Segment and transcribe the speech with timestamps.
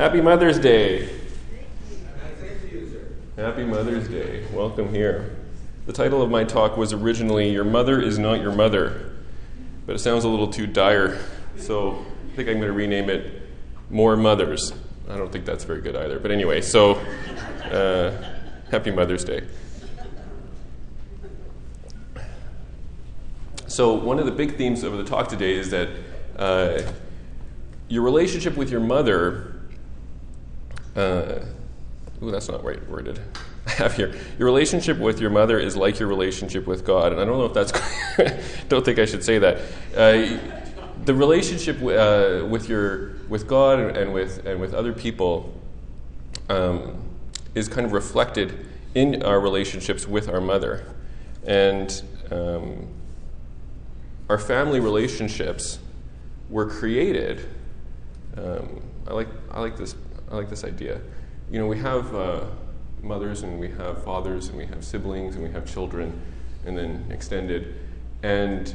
[0.00, 1.10] Happy Mother's Day.
[3.36, 4.46] Happy Mother's Day.
[4.50, 5.36] Welcome here.
[5.84, 9.12] The title of my talk was originally Your Mother is Not Your Mother,
[9.84, 11.22] but it sounds a little too dire,
[11.58, 12.02] so
[12.32, 13.42] I think I'm going to rename it
[13.90, 14.72] More Mothers.
[15.06, 16.18] I don't think that's very good either.
[16.18, 16.92] But anyway, so
[17.70, 18.16] uh,
[18.70, 19.42] Happy Mother's Day.
[23.66, 25.90] So, one of the big themes of the talk today is that
[26.38, 26.80] uh,
[27.88, 29.49] your relationship with your mother.
[30.96, 31.40] Uh,
[32.22, 33.20] ooh, that's not right worded.
[33.66, 34.14] I have here.
[34.38, 37.44] Your relationship with your mother is like your relationship with God, and I don't know
[37.44, 37.72] if that's.
[38.68, 39.58] don't think I should say that.
[39.96, 40.38] Uh,
[41.04, 45.52] the relationship uh, with your with God and with and with other people
[46.48, 47.02] um,
[47.54, 50.84] is kind of reflected in our relationships with our mother,
[51.46, 52.88] and um,
[54.28, 55.78] our family relationships
[56.48, 57.48] were created.
[58.36, 59.94] Um, I like I like this
[60.30, 61.00] I like this idea.
[61.50, 62.44] You know, we have uh,
[63.02, 66.20] mothers and we have fathers and we have siblings and we have children,
[66.64, 67.74] and then extended.
[68.22, 68.74] And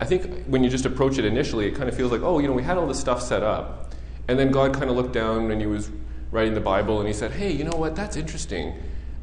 [0.00, 2.46] I think when you just approach it initially, it kind of feels like, oh, you
[2.46, 3.92] know, we had all this stuff set up,
[4.28, 5.90] and then God kind of looked down and He was
[6.30, 7.96] writing the Bible and He said, hey, you know what?
[7.96, 8.74] That's interesting.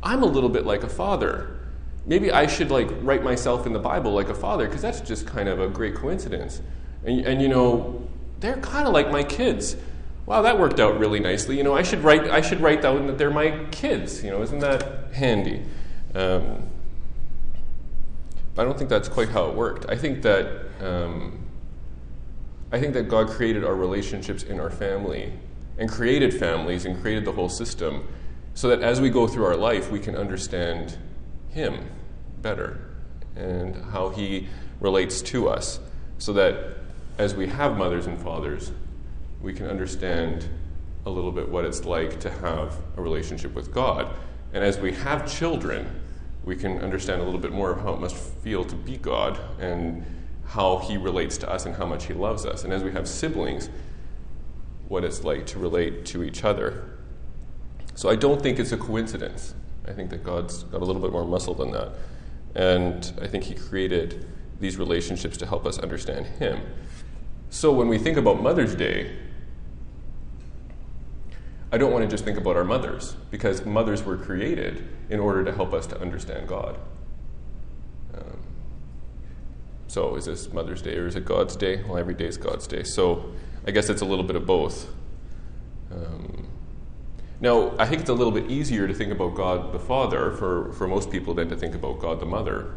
[0.04, 1.58] I'm a little bit like a father
[2.06, 5.28] maybe I should like write myself in the Bible like a father because that's just
[5.28, 6.62] kind of a great coincidence.
[7.06, 8.08] And, and you know,
[8.40, 9.76] they're kind of like my kids.
[10.32, 11.58] Wow, that worked out really nicely.
[11.58, 12.30] You know, I should write.
[12.30, 14.24] I should write down that they're my kids.
[14.24, 15.62] You know, isn't that handy?
[16.16, 16.70] Um,
[18.58, 19.90] I don't think that's quite how it worked.
[19.90, 21.46] I think that um,
[22.72, 25.34] I think that God created our relationships in our family
[25.78, 28.08] and created families and created the whole system
[28.54, 30.98] so that as we go through our life, we can understand
[31.50, 31.90] him
[32.42, 32.80] better
[33.36, 34.48] and how He
[34.80, 35.82] relates to us,
[36.20, 36.78] so that
[37.18, 38.72] as we have mothers and fathers,
[39.42, 40.48] we can understand
[41.06, 44.14] a little bit what it's like to have a relationship with God.
[44.54, 45.88] And as we have children,
[46.44, 49.40] we can understand a little bit more of how it must feel to be God
[49.60, 50.06] and
[50.46, 52.64] how He relates to us and how much He loves us.
[52.64, 53.70] And as we have siblings,
[54.88, 56.98] what it's like to relate to each other.
[57.96, 59.54] So I don't think it's a coincidence
[59.88, 61.94] I think that God's got a little bit more muscle than that.
[62.56, 64.28] And I think He created
[64.60, 66.62] these relationships to help us understand Him.
[67.50, 69.16] So when we think about Mother's Day,
[71.72, 75.44] I don't want to just think about our mothers, because mothers were created in order
[75.46, 76.78] to help us to understand God.
[78.14, 78.40] Um,
[79.88, 81.82] so is this Mother's Day or is it God's Day?
[81.84, 82.84] Well, every day is God's Day.
[82.84, 83.32] So
[83.66, 84.90] I guess it's a little bit of both.
[85.92, 86.48] Um,
[87.40, 90.74] now, I think it's a little bit easier to think about God the Father for,
[90.74, 92.76] for most people than to think about God the Mother.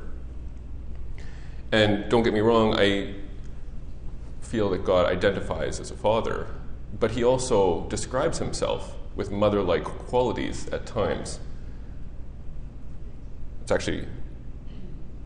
[1.71, 3.15] And don't get me wrong, I
[4.41, 6.47] feel that God identifies as a father,
[6.99, 11.41] but he also describes himself with mother like qualities at times.
[13.62, 14.06] It's actually,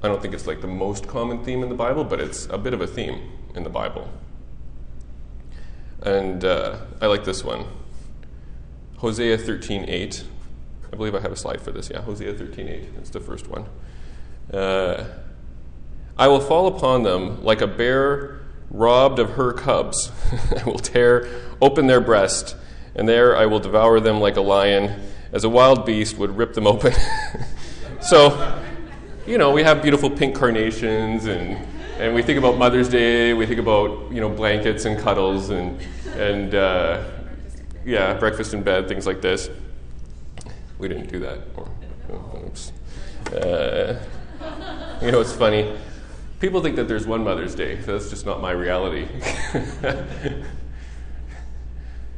[0.02, 2.58] I don't think it's like the most common theme in the Bible, but it's a
[2.58, 4.08] bit of a theme in the Bible.
[6.02, 7.66] And uh, I like this one.
[8.98, 10.24] Hosea 13:8.
[10.92, 11.90] I believe I have a slide for this.
[11.90, 12.94] Yeah, Hosea 13:8.
[12.94, 13.66] That's the first one.
[14.52, 15.04] Uh,
[16.16, 18.37] I will fall upon them like a bear
[18.70, 20.10] robbed of her cubs.
[20.56, 21.28] I will tear
[21.60, 22.56] open their breast,
[22.94, 25.00] and there I will devour them like a lion,
[25.32, 26.92] as a wild beast would rip them open.
[28.00, 28.60] so,
[29.26, 31.58] you know, we have beautiful pink carnations, and
[31.98, 33.34] and we think about Mother's Day.
[33.34, 35.80] We think about you know blankets and cuddles, and
[36.16, 37.04] and uh,
[37.84, 39.50] yeah, breakfast in bed, things like this.
[40.78, 41.40] We didn't do that.
[42.46, 42.72] Oops.
[43.32, 43.98] Uh,
[45.02, 45.76] you know, it's funny.
[46.40, 47.80] People think that there's one Mother's Day.
[47.82, 49.08] So that's just not my reality.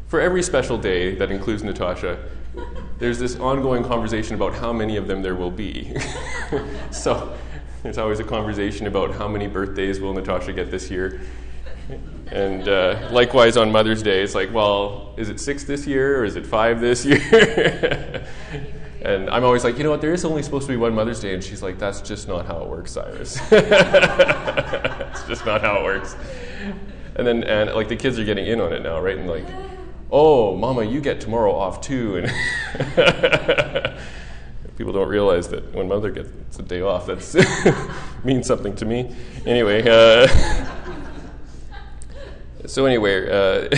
[0.08, 2.18] For every special day that includes Natasha,
[2.98, 5.96] there's this ongoing conversation about how many of them there will be.
[6.90, 7.34] so
[7.82, 11.20] there's always a conversation about how many birthdays will Natasha get this year.
[12.26, 16.24] And uh, likewise on Mother's Day, it's like, well, is it six this year or
[16.24, 18.26] is it five this year?
[19.10, 21.20] and I'm always like, you know what, there is only supposed to be one Mother's
[21.20, 21.34] Day.
[21.34, 23.38] And she's like, that's just not how it works, Cyrus.
[23.50, 26.16] it's just not how it works.
[27.16, 29.18] And then, and like, the kids are getting in on it now, right?
[29.18, 29.46] And like,
[30.10, 32.16] oh, Mama, you get tomorrow off too.
[32.16, 32.32] And
[34.78, 39.14] people don't realize that when Mother gets a day off, that means something to me.
[39.44, 39.82] Anyway.
[39.86, 40.26] Uh,
[42.66, 43.68] so, anyway, uh,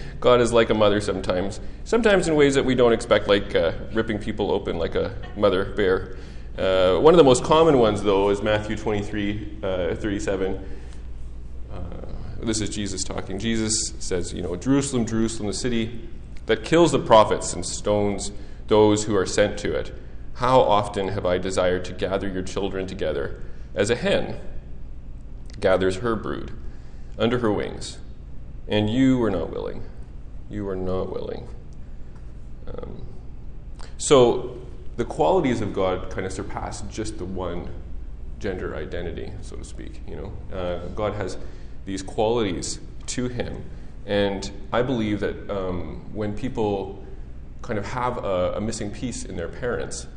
[0.20, 1.60] God is like a mother sometimes.
[1.84, 5.64] Sometimes in ways that we don't expect, like uh, ripping people open like a mother
[5.64, 6.16] bear.
[6.58, 10.64] Uh, one of the most common ones, though, is Matthew 23 uh, 37.
[11.70, 11.78] Uh,
[12.42, 13.38] this is Jesus talking.
[13.38, 16.12] Jesus says, You know, Jerusalem, Jerusalem, the city that
[16.52, 18.32] that kills the prophets and stones
[18.68, 19.94] those who are sent to it.
[20.34, 23.42] How often have I desired to gather your children together
[23.74, 24.40] as a hen
[25.60, 26.52] gathers her brood
[27.18, 27.98] under her wings,
[28.68, 29.82] and you were not willing.
[30.48, 31.48] You were not willing.
[32.68, 33.06] Um,
[33.98, 34.58] so
[34.96, 37.68] the qualities of God kind of surpass just the one
[38.38, 40.00] gender identity, so to speak.
[40.08, 41.38] You know, uh, God has
[41.84, 43.64] these qualities to Him,
[44.06, 47.04] and I believe that um, when people
[47.62, 50.08] kind of have a, a, missing piece in their parents,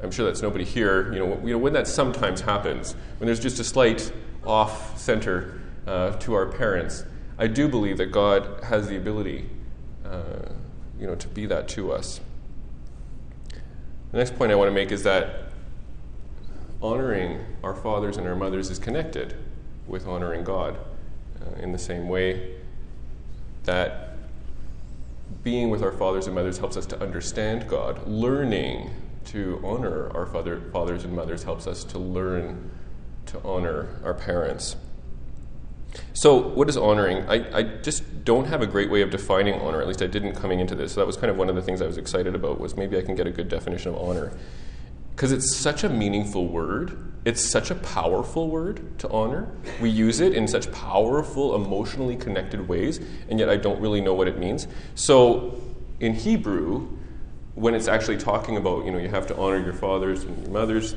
[0.00, 1.12] I'm sure that's nobody here.
[1.12, 4.12] You know, you know, when that sometimes happens, when there's just a slight
[4.44, 7.04] off center uh, to our parents,
[7.38, 9.48] I do believe that God has the ability,
[10.04, 10.50] uh,
[10.98, 12.20] you know, to be that to us.
[14.12, 15.52] The next point I want to make is that
[16.80, 19.36] honoring our fathers and our mothers is connected
[19.86, 20.78] with honoring God
[21.40, 22.54] uh, in the same way
[23.64, 24.16] that
[25.42, 28.06] being with our fathers and mothers helps us to understand God.
[28.06, 28.90] Learning
[29.26, 32.70] to honor our father, fathers and mothers helps us to learn
[33.26, 34.76] to honor our parents.
[36.12, 37.28] So, what is honoring?
[37.28, 39.80] I, I just don't have a great way of defining honor.
[39.80, 40.94] At least I didn't coming into this.
[40.94, 42.60] So that was kind of one of the things I was excited about.
[42.60, 44.32] Was maybe I can get a good definition of honor
[45.16, 47.12] because it's such a meaningful word.
[47.24, 49.48] It's such a powerful word to honor.
[49.80, 53.00] We use it in such powerful, emotionally connected ways,
[53.30, 54.68] and yet I don't really know what it means.
[54.94, 55.58] So,
[56.00, 56.88] in Hebrew,
[57.54, 60.50] when it's actually talking about, you know, you have to honor your fathers and your
[60.50, 60.94] mothers,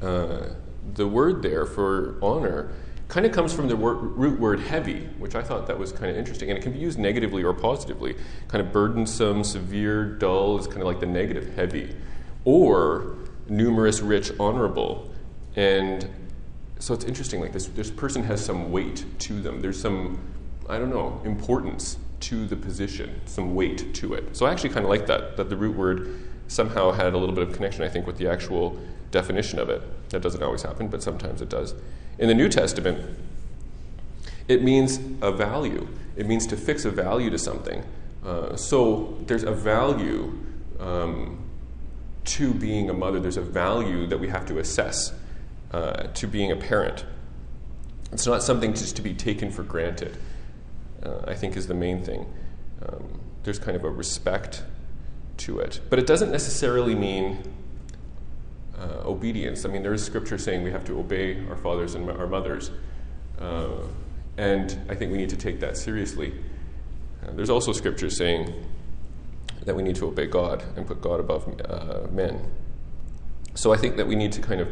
[0.00, 0.50] uh,
[0.94, 2.70] the word there for honor
[3.08, 6.10] kind of comes from the word, root word heavy, which I thought that was kind
[6.10, 6.50] of interesting.
[6.50, 8.14] And it can be used negatively or positively.
[8.48, 11.96] Kind of burdensome, severe, dull is kind of like the negative heavy.
[12.44, 13.16] Or
[13.48, 15.10] numerous, rich, honorable.
[15.56, 16.08] And
[16.78, 19.60] so it's interesting, like this, this person has some weight to them.
[19.60, 20.20] There's some,
[20.68, 24.36] I don't know, importance to the position, some weight to it.
[24.36, 27.34] So I actually kind of like that, that the root word somehow had a little
[27.34, 28.78] bit of connection, I think, with the actual
[29.10, 29.82] definition of it.
[30.10, 31.74] That doesn't always happen, but sometimes it does.
[32.18, 33.16] In the New Testament,
[34.48, 35.86] it means a value.
[36.16, 37.84] It means to fix a value to something.
[38.24, 40.38] Uh, so there's a value
[40.80, 41.38] um,
[42.24, 43.20] to being a mother.
[43.20, 45.12] There's a value that we have to assess
[45.72, 47.04] uh, to being a parent.
[48.10, 50.16] It's not something just to be taken for granted.
[51.02, 52.26] Uh, I think is the main thing.
[52.86, 54.62] Um, there's kind of a respect
[55.38, 57.42] to it, but it doesn't necessarily mean
[58.78, 59.64] uh, obedience.
[59.64, 62.70] I mean, there is scripture saying we have to obey our fathers and our mothers,
[63.40, 63.68] uh,
[64.36, 66.34] and I think we need to take that seriously.
[67.22, 68.52] Uh, there's also scripture saying
[69.64, 72.50] that we need to obey God and put God above uh, men.
[73.54, 74.68] So I think that we need to kind of,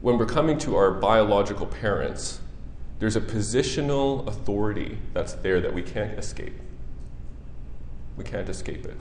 [0.00, 2.40] when we're coming to our biological parents,
[2.98, 6.58] there's a positional authority that's there that we can't escape.
[8.16, 8.96] We can't escape it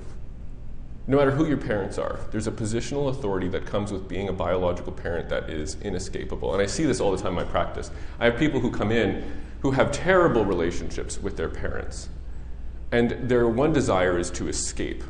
[1.12, 4.34] no matter who your parents are, there's a positional authority that comes with being a
[4.34, 6.54] biological parent that is inescapable.
[6.54, 7.92] And I see this all the time in my practice.
[8.18, 9.30] I have people who come in
[9.60, 12.08] who have terrible relationships with their parents.
[12.94, 15.04] And their one desire is to escape.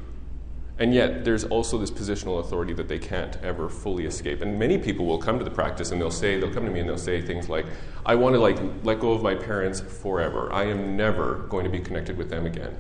[0.80, 4.42] And yet, there's also this positional authority that they can't ever fully escape.
[4.42, 6.80] And many people will come to the practice and they'll say, they'll come to me
[6.80, 7.68] and they'll say things like,
[8.08, 10.52] I want to like let go of my parents forever.
[10.52, 12.76] I am never going to be connected with them again.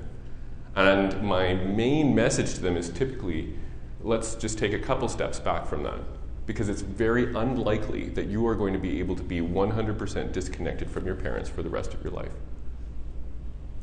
[0.75, 3.53] And my main message to them is typically
[4.03, 5.99] let's just take a couple steps back from that
[6.45, 10.89] because it's very unlikely that you are going to be able to be 100% disconnected
[10.89, 12.31] from your parents for the rest of your life.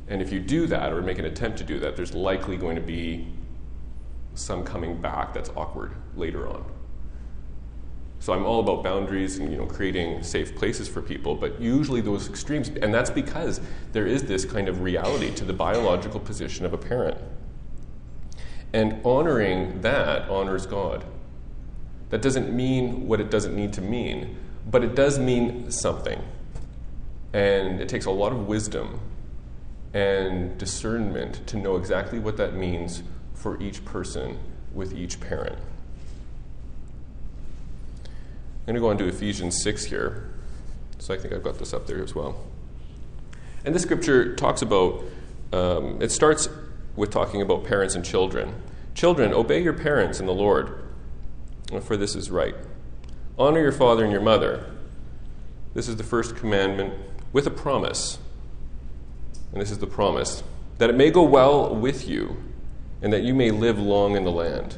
[0.08, 2.76] And if you do that or make an attempt to do that, there's likely going
[2.76, 3.28] to be
[4.34, 6.64] some coming back that's awkward later on.
[8.20, 12.00] So I'm all about boundaries and you know creating safe places for people, but usually
[12.00, 13.60] those extremes, and that's because
[13.92, 17.18] there is this kind of reality to the biological position of a parent.
[18.72, 21.04] And honoring that honors God.
[22.10, 26.22] That doesn't mean what it doesn't need to mean, but it does mean something.
[27.32, 29.00] And it takes a lot of wisdom
[29.94, 33.02] and discernment to know exactly what that means
[33.34, 34.38] for each person
[34.72, 35.58] with each parent.
[38.68, 40.28] I'm going to go on to Ephesians 6 here.
[40.98, 42.38] So I think I've got this up there as well.
[43.64, 45.04] And this scripture talks about,
[45.54, 46.50] um, it starts
[46.94, 48.54] with talking about parents and children.
[48.94, 50.82] Children, obey your parents in the Lord,
[51.80, 52.54] for this is right.
[53.38, 54.66] Honor your father and your mother.
[55.72, 56.92] This is the first commandment
[57.32, 58.18] with a promise.
[59.50, 60.42] And this is the promise
[60.76, 62.36] that it may go well with you
[63.00, 64.76] and that you may live long in the land.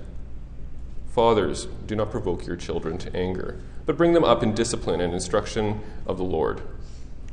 [1.08, 5.12] Fathers, do not provoke your children to anger but bring them up in discipline and
[5.12, 6.62] instruction of the Lord.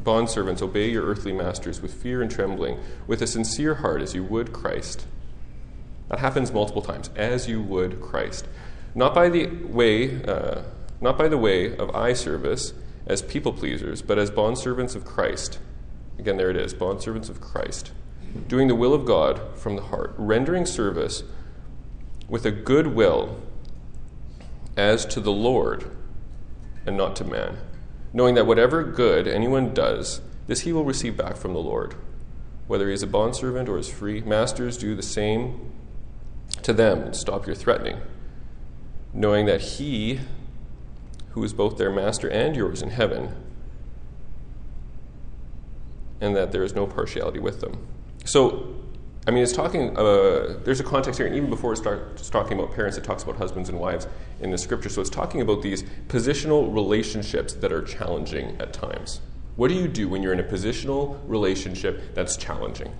[0.02, 4.24] Bondservants, obey your earthly masters with fear and trembling, with a sincere heart as you
[4.24, 5.06] would Christ.
[6.10, 8.48] That happens multiple times, as you would Christ.
[8.96, 10.64] Not by the way, uh,
[11.00, 12.74] not by the way of eye service
[13.06, 15.60] as people pleasers, but as bondservants of Christ.
[16.18, 17.92] Again, there it is bondservants of Christ,
[18.48, 21.22] doing the will of God from the heart, rendering service
[22.28, 23.40] with a good will
[24.76, 25.92] as to the Lord
[26.88, 27.58] and not to man,
[28.14, 31.96] knowing that whatever good anyone does, this he will receive back from the Lord.
[32.68, 35.74] Whether he is a bondservant or is free, masters do the same
[36.64, 37.98] to them and stop your threatening,
[39.14, 40.22] knowing that he
[41.32, 43.36] who is both their master and yours in heaven,
[46.20, 47.86] and that there is no partiality with them.
[48.26, 48.76] So,
[49.28, 52.58] I mean, it's talking, uh, there's a context here, and even before it starts talking
[52.58, 54.08] about parents, it talks about husbands and wives
[54.40, 54.88] in the scripture.
[54.88, 59.20] So it's talking about these positional relationships that are challenging at times.
[59.58, 62.94] What do you do when you're in a positional relationship that's challenging?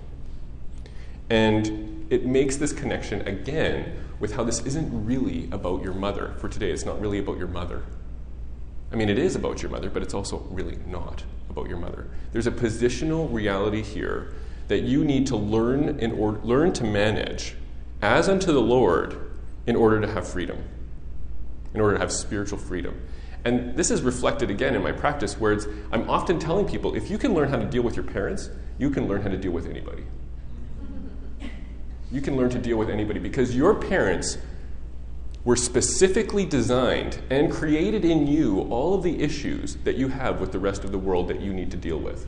[1.30, 6.34] And it makes this connection again with how this isn't really about your mother.
[6.38, 7.84] For today, it's not really about your mother.
[8.92, 12.06] I mean, it is about your mother, but it's also really not about your mother.
[12.32, 14.34] There's a positional reality here
[14.68, 17.54] that you need to learn in order, learn to manage
[18.00, 19.30] as unto the Lord
[19.66, 20.62] in order to have freedom,
[21.74, 23.00] in order to have spiritual freedom.
[23.44, 27.10] And this is reflected again in my practice, where it's, I'm often telling people if
[27.10, 29.52] you can learn how to deal with your parents, you can learn how to deal
[29.52, 30.04] with anybody.
[32.10, 34.38] You can learn to deal with anybody because your parents
[35.44, 40.52] were specifically designed and created in you all of the issues that you have with
[40.52, 42.26] the rest of the world that you need to deal with.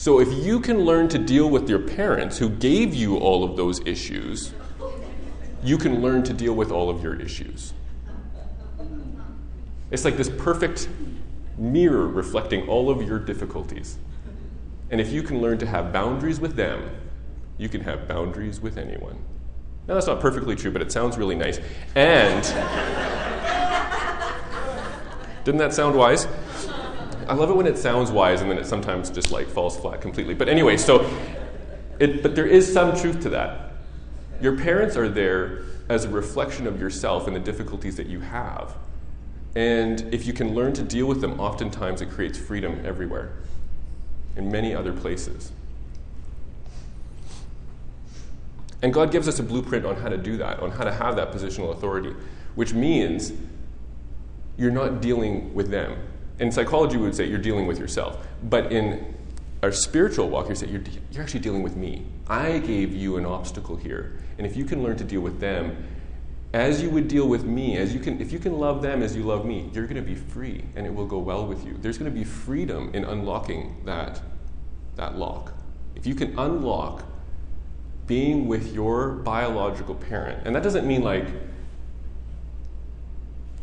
[0.00, 3.58] So if you can learn to deal with your parents who gave you all of
[3.58, 4.54] those issues,
[5.62, 7.74] you can learn to deal with all of your issues.
[9.90, 10.88] It's like this perfect
[11.58, 13.98] mirror reflecting all of your difficulties.
[14.90, 16.82] And if you can learn to have boundaries with them,
[17.58, 19.22] you can have boundaries with anyone.
[19.86, 21.60] Now, that's not perfectly true, but it sounds really nice.
[21.94, 22.42] And
[25.44, 26.26] didn't that sound wise?
[27.30, 30.00] I love it when it sounds wise and then it sometimes just like falls flat
[30.00, 30.34] completely.
[30.34, 31.08] But anyway, so
[32.00, 33.74] it, but there is some truth to that.
[34.42, 38.74] Your parents are there as a reflection of yourself and the difficulties that you have.
[39.54, 43.30] And if you can learn to deal with them, oftentimes it creates freedom everywhere,
[44.34, 45.52] in many other places.
[48.82, 51.14] And God gives us a blueprint on how to do that, on how to have
[51.14, 52.12] that positional authority,
[52.56, 53.32] which means
[54.56, 55.96] you're not dealing with them.
[56.40, 58.26] In psychology, we would say you're dealing with yourself.
[58.42, 59.14] But in
[59.62, 60.82] our spiritual walk, you say you're,
[61.12, 62.06] you're actually dealing with me.
[62.26, 64.18] I gave you an obstacle here.
[64.38, 65.86] And if you can learn to deal with them,
[66.52, 69.14] as you would deal with me, as you can, if you can love them as
[69.14, 71.76] you love me, you're going to be free and it will go well with you.
[71.80, 74.20] There's going to be freedom in unlocking that,
[74.96, 75.52] that lock.
[75.94, 77.04] If you can unlock
[78.10, 80.44] being with your biological parent.
[80.44, 81.26] And that doesn't mean like,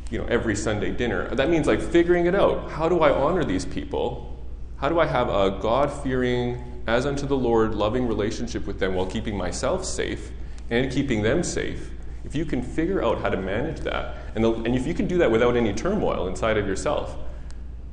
[0.10, 1.34] you know, every Sunday dinner.
[1.36, 2.72] That means like figuring it out.
[2.72, 4.38] How do I honor these people?
[4.78, 8.96] How do I have a God fearing, as unto the Lord, loving relationship with them
[8.96, 10.32] while keeping myself safe
[10.70, 11.92] and keeping them safe?
[12.24, 15.08] If you can figure out how to manage that, and, the, and if you can
[15.08, 17.16] do that without any turmoil inside of yourself,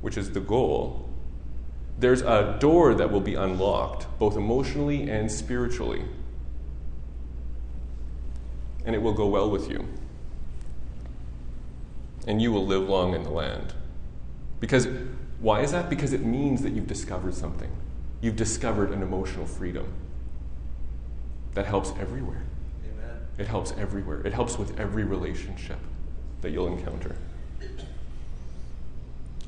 [0.01, 1.09] which is the goal,
[1.97, 6.03] there's a door that will be unlocked, both emotionally and spiritually
[8.85, 9.85] and it will go well with you.
[12.27, 13.73] And you will live long in the land.
[14.59, 14.87] Because,
[15.39, 15.89] why is that?
[15.89, 17.71] Because it means that you've discovered something.
[18.21, 19.93] You've discovered an emotional freedom
[21.53, 22.43] that helps everywhere.
[22.83, 23.17] Amen.
[23.37, 24.21] It helps everywhere.
[24.25, 25.79] It helps with every relationship
[26.41, 27.15] that you'll encounter.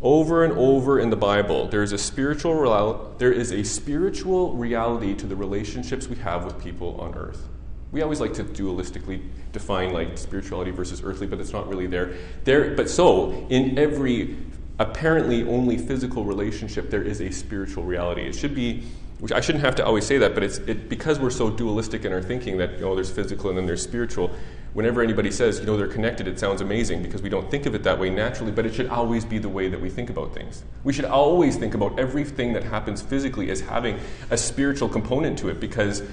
[0.02, 5.16] Over and over in the Bible, there is a spiritual there is a spiritual reality
[5.16, 7.48] to the relationships we have with people on earth.
[7.92, 9.22] We always like to dualistically
[9.54, 12.16] define like spirituality versus earthly, but it's not really there.
[12.44, 14.36] There, but so in every
[14.80, 18.22] apparently only physical relationship, there is a spiritual reality.
[18.22, 18.84] It should be,
[19.20, 22.06] which I shouldn't have to always say that, but it's it, because we're so dualistic
[22.06, 24.32] in our thinking that you know there's physical and then there's spiritual.
[24.74, 27.74] Whenever anybody says you know they're connected, it sounds amazing because we don't think of
[27.74, 28.52] it that way naturally.
[28.52, 30.64] But it should always be the way that we think about things.
[30.84, 35.50] We should always think about everything that happens physically as having a spiritual component to
[35.50, 36.04] it because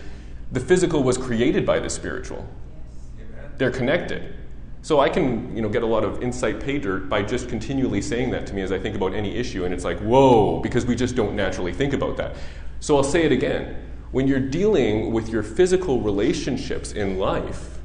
[0.55, 2.49] the physical was created by the spiritual.
[3.59, 4.37] They're connected.
[4.83, 8.01] So I can, you know, get a lot of insight pay dirt by just continually
[8.01, 10.87] saying that to me as I think about any issue, and it's like, whoa, because
[10.87, 12.37] we just don't naturally think about that.
[12.81, 13.83] So I'll say it again.
[14.13, 17.79] When you're dealing with your physical relationships in life,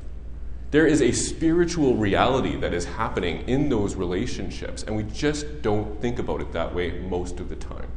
[0.70, 6.00] there is a spiritual reality that is happening in those relationships, and we just don't
[6.00, 7.90] think about it that way most of the time.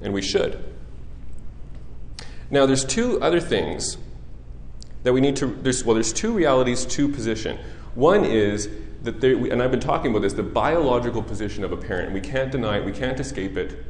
[0.00, 0.64] And we should.
[2.50, 3.98] Now, there's two other things
[5.02, 7.58] that we need to, there's, well, there's two realities to position.
[7.94, 8.68] One is
[9.02, 12.12] that there, and I've been talking about this, the biological position of a parent.
[12.12, 13.84] We can't deny it, we can't escape it.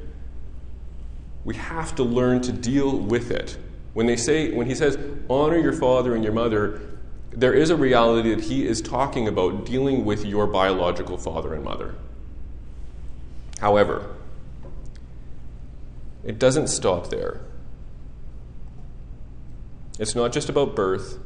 [1.44, 3.56] We have to learn to deal with it.
[3.94, 4.98] When they say, when he says,
[5.30, 6.82] honor your father and your mother,
[7.30, 11.64] there is a reality that he is talking about dealing with your biological father and
[11.64, 11.94] mother.
[13.60, 14.14] However,
[16.24, 17.40] it doesn't stop there.
[19.98, 21.18] It's not just about birth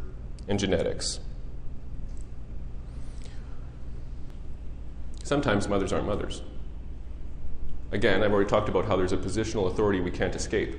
[0.48, 1.20] and genetics.
[5.22, 6.42] Sometimes mothers aren't mothers.
[7.92, 10.76] Again, I've already talked about how there's a positional authority we can't escape.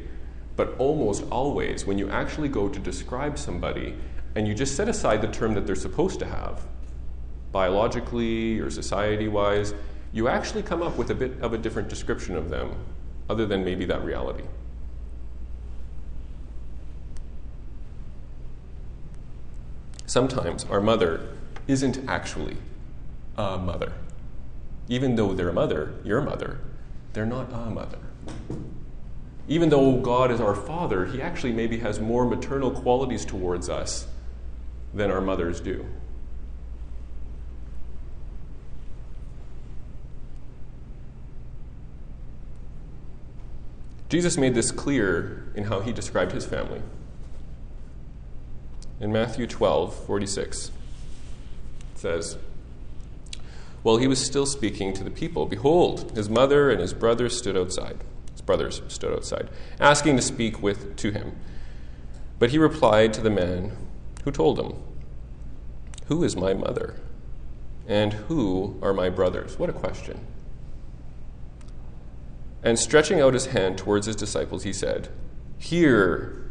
[0.56, 3.96] But almost always, when you actually go to describe somebody
[4.36, 6.66] and you just set aside the term that they're supposed to have,
[7.52, 9.74] biologically or society wise,
[10.12, 12.76] you actually come up with a bit of a different description of them,
[13.30, 14.44] other than maybe that reality.
[20.14, 21.28] Sometimes our mother
[21.68, 22.58] isn't actually
[23.36, 23.94] a mother.
[24.88, 26.60] Even though they're a mother, your mother,
[27.14, 27.98] they're not a mother.
[29.48, 34.06] Even though God is our father, he actually maybe has more maternal qualities towards us
[34.94, 35.84] than our mothers do.
[44.10, 46.84] Jesus made this clear in how he described his family.
[49.00, 50.72] In Matthew 12, 46, it
[51.96, 52.38] says,
[53.82, 57.58] While he was still speaking to the people, behold, his mother and his brothers stood
[57.58, 57.98] outside.
[58.32, 61.36] His brothers stood outside, asking to speak with to him.
[62.40, 63.76] But he replied to the man
[64.24, 64.74] who told him,
[66.08, 66.96] Who is my mother?
[67.88, 69.60] And who are my brothers?
[69.60, 70.26] What a question.
[72.64, 75.10] And stretching out his hand towards his disciples, he said,
[75.58, 76.43] Here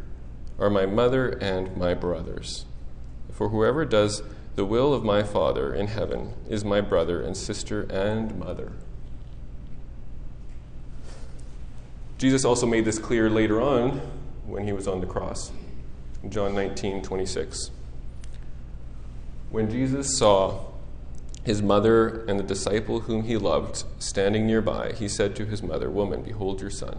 [0.59, 2.65] are my mother and my brothers.
[3.31, 4.21] For whoever does
[4.55, 8.71] the will of my Father in heaven is my brother and sister and mother.
[12.17, 13.99] Jesus also made this clear later on
[14.45, 15.51] when he was on the cross.
[16.29, 17.71] John 19, 26.
[19.49, 20.65] When Jesus saw
[21.43, 25.89] his mother and the disciple whom he loved standing nearby, he said to his mother,
[25.89, 26.97] Woman, behold your son.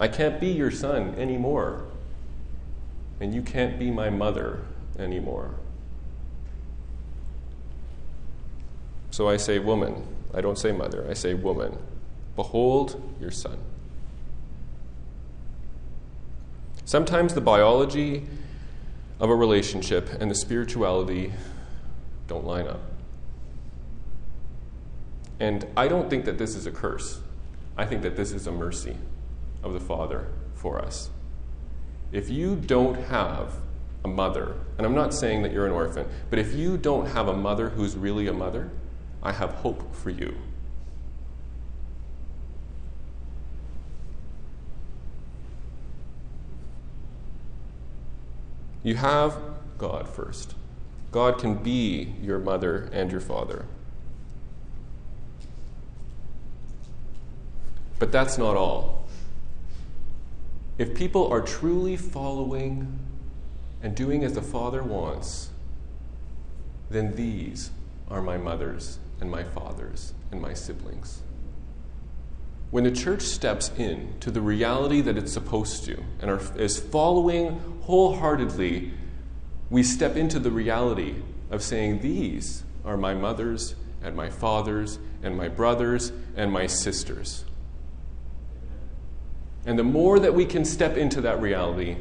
[0.00, 1.84] I can't be your son anymore,
[3.20, 4.62] and you can't be my mother
[4.98, 5.56] anymore.
[9.10, 10.06] So I say, Woman.
[10.32, 11.76] I don't say mother, I say, Woman.
[12.34, 13.58] Behold your son.
[16.86, 18.26] Sometimes the biology
[19.18, 21.32] of a relationship and the spirituality
[22.26, 22.80] don't line up.
[25.38, 27.20] And I don't think that this is a curse.
[27.76, 28.96] I think that this is a mercy
[29.62, 31.10] of the Father for us.
[32.12, 33.54] If you don't have
[34.04, 37.28] a mother, and I'm not saying that you're an orphan, but if you don't have
[37.28, 38.70] a mother who's really a mother,
[39.22, 40.34] I have hope for you.
[48.82, 49.36] You have
[49.76, 50.54] God first.
[51.12, 53.66] God can be your mother and your father.
[57.98, 58.99] But that's not all.
[60.80, 62.98] If people are truly following
[63.82, 65.50] and doing as the Father wants,
[66.88, 67.70] then these
[68.08, 71.20] are my mothers and my fathers and my siblings.
[72.70, 76.80] When the church steps in to the reality that it's supposed to and are, is
[76.80, 78.90] following wholeheartedly,
[79.68, 81.16] we step into the reality
[81.50, 87.44] of saying, These are my mothers and my fathers and my brothers and my sisters.
[89.66, 91.96] And the more that we can step into that reality,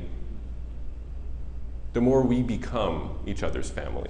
[1.93, 4.09] the more we become each other's family.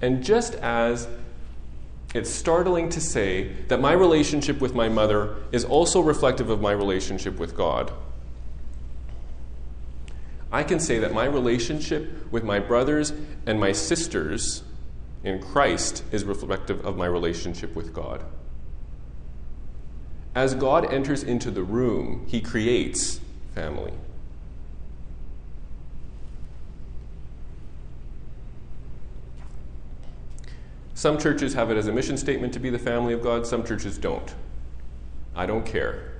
[0.00, 1.08] And just as
[2.14, 6.72] it's startling to say that my relationship with my mother is also reflective of my
[6.72, 7.92] relationship with God,
[10.50, 13.12] I can say that my relationship with my brothers
[13.44, 14.62] and my sisters
[15.24, 18.24] in Christ is reflective of my relationship with God.
[20.34, 23.20] As God enters into the room, he creates
[23.54, 23.92] family.
[30.94, 33.64] Some churches have it as a mission statement to be the family of God, some
[33.64, 34.34] churches don't.
[35.34, 36.12] I don't care.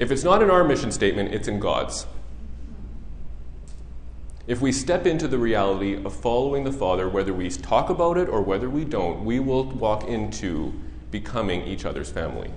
[0.00, 2.06] If it's not in our mission statement, it's in God's.
[4.46, 8.28] If we step into the reality of following the Father, whether we talk about it
[8.28, 10.74] or whether we don't, we will walk into
[11.10, 12.50] becoming each other's family.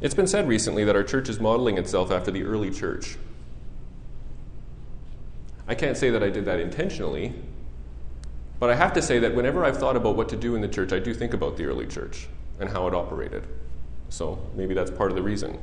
[0.00, 3.18] It's been said recently that our church is modeling itself after the early church.
[5.68, 7.34] I can't say that I did that intentionally,
[8.58, 10.68] but I have to say that whenever I've thought about what to do in the
[10.68, 13.46] church, I do think about the early church and how it operated.
[14.12, 15.58] So maybe that's part of the reason.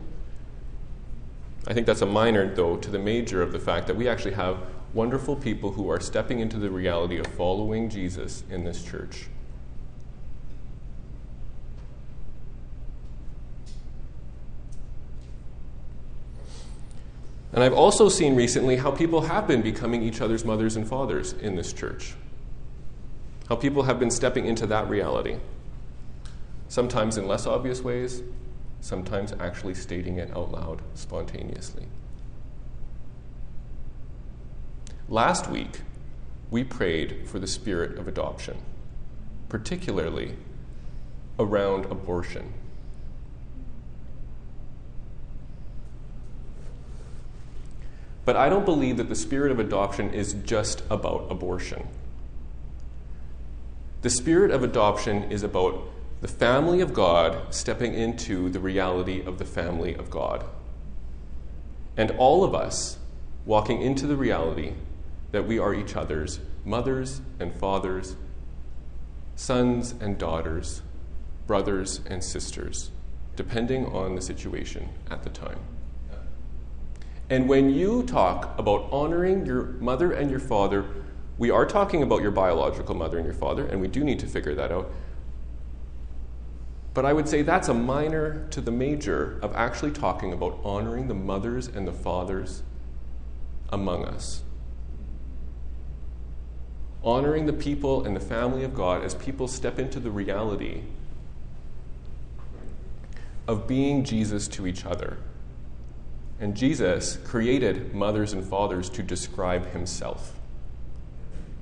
[1.68, 4.34] I think that's a minor, though, to the major of the fact that we actually
[4.34, 4.58] have
[4.92, 9.28] wonderful people who are stepping into the reality of following Jesus in this church.
[17.54, 21.34] And I've also seen recently how people have been becoming each other's mothers and fathers
[21.34, 22.16] in this church.
[23.48, 25.38] How people have been stepping into that reality.
[26.68, 28.24] Sometimes in less obvious ways,
[28.82, 31.86] sometimes actually stating it out loud spontaneously.
[35.08, 35.82] Last week,
[36.52, 38.58] we prayed for the spirit of adoption,
[39.50, 40.36] particularly
[41.38, 42.54] around abortion.
[48.26, 51.88] But I don't believe that the spirit of adoption is just about abortion.
[54.02, 55.90] The spirit of adoption is about
[56.22, 60.44] the family of God stepping into the reality of the family of God.
[61.96, 62.98] And all of us
[63.46, 64.74] walking into the reality
[65.32, 68.16] that we are each other's mothers and fathers,
[69.36, 70.82] sons and daughters,
[71.48, 72.92] brothers and sisters,
[73.36, 75.60] depending on the situation at the time.
[77.30, 80.86] And when you talk about honoring your mother and your father,
[81.38, 84.28] we are talking about your biological mother and your father, and we do need to
[84.28, 84.92] figure that out.
[86.94, 91.08] But I would say that's a minor to the major of actually talking about honoring
[91.08, 92.64] the mothers and the fathers
[93.70, 94.44] among us.
[97.04, 100.82] Honoring the people and the family of God as people step into the reality
[103.48, 105.18] of being Jesus to each other.
[106.40, 110.40] And Jesus created mothers and fathers to describe himself.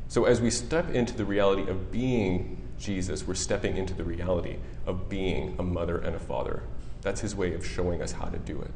[0.07, 4.57] So as we step into the reality of being Jesus, we're stepping into the reality
[4.85, 6.63] of being a mother and a father.
[7.01, 8.71] That's his way of showing us how to do it.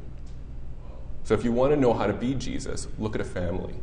[1.24, 3.74] So if you want to know how to be Jesus, look at a family.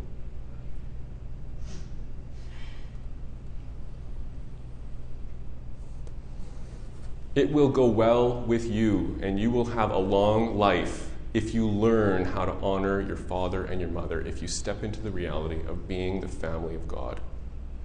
[7.35, 11.67] It will go well with you, and you will have a long life if you
[11.67, 15.61] learn how to honor your father and your mother, if you step into the reality
[15.67, 17.19] of being the family of God,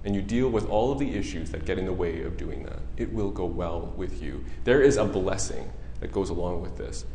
[0.05, 2.63] and you deal with all of the issues that get in the way of doing
[2.63, 4.45] that, it will go well with you.
[4.63, 7.05] There is a blessing that goes along with this.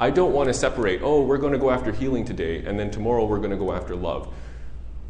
[0.00, 2.90] I don't want to separate, oh, we're going to go after healing today, and then
[2.90, 4.32] tomorrow we're going to go after love.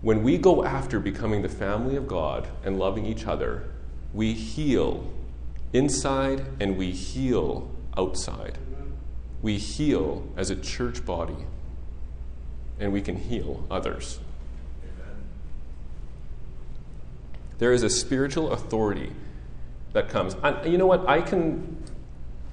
[0.01, 3.65] When we go after becoming the family of God and loving each other,
[4.13, 5.13] we heal
[5.73, 8.59] inside and we heal outside
[9.43, 11.47] we heal as a church body
[12.81, 14.19] and we can heal others.
[14.83, 15.17] Amen.
[17.59, 19.13] There is a spiritual authority
[19.93, 20.35] that comes.
[20.43, 21.09] I, you know what?
[21.09, 21.83] I can,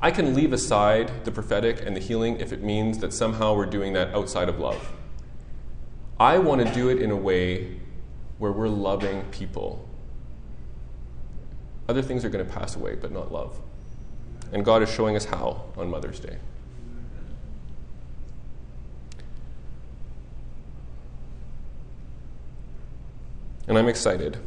[0.02, 3.66] I can leave aside the prophetic and the healing if it means that somehow we're
[3.66, 4.94] doing that outside of love.
[6.20, 7.80] I want to do it in a way
[8.38, 9.88] where we're loving people.
[11.90, 13.60] Other things are going to pass away, but not love.
[14.54, 16.38] And God is showing us how on Mother's Day.
[23.68, 24.38] And I'm excited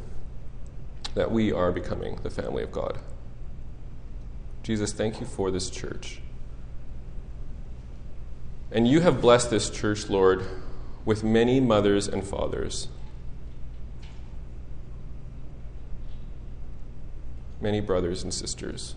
[1.17, 2.99] that we are becoming the family of God.
[4.63, 6.21] Jesus, thank you for this church.
[8.71, 10.45] And you have blessed this church, Lord,
[11.05, 12.89] with many mothers and fathers,
[17.61, 18.95] many brothers and sisters.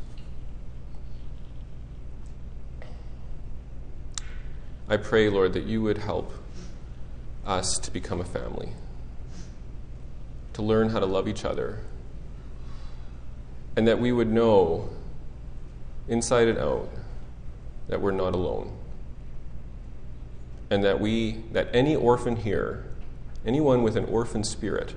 [4.90, 6.34] I pray, Lord, that you would help
[7.46, 8.70] us to become a family
[10.54, 11.80] to learn how to love each other.
[13.80, 14.90] And that we would know,
[16.10, 16.90] inside and out,
[17.88, 18.78] that we're not alone.
[20.70, 22.84] And that we, that any orphan here,
[23.46, 24.96] anyone with an orphan spirit,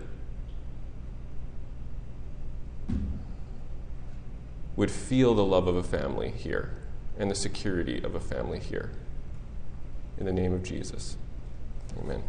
[4.74, 6.74] would feel the love of a family here
[7.16, 8.90] and the security of a family here.
[10.18, 11.16] In the name of Jesus.
[12.00, 12.24] Amen.